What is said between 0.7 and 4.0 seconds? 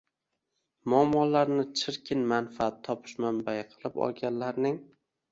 muammolarni chirkin manfaat topish manbai qilib